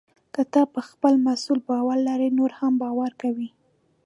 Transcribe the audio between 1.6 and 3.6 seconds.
باور لرې، نور هم باور کوي.